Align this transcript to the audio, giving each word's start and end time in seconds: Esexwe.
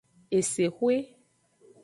Esexwe. 0.37 0.95